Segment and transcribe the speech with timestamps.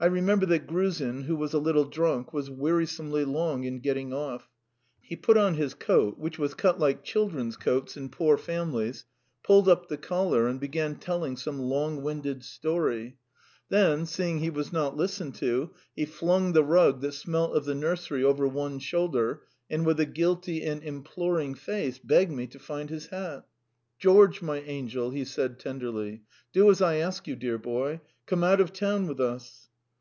[0.00, 4.50] I remember that Gruzin, who was a little drunk, was wearisomely long in getting off.
[5.00, 9.06] He put on his coat, which was cut like children's coats in poor families,
[9.42, 13.16] pulled up the collar, and began telling some long winded story;
[13.70, 17.74] then, seeing he was not listened to, he flung the rug that smelt of the
[17.74, 22.90] nursery over one shoulder, and with a guilty and imploring face begged me to find
[22.90, 23.46] his hat.
[23.98, 26.20] "George, my angel," he said tenderly.
[26.52, 29.62] "Do as I ask you, dear boy; come out of town with us!"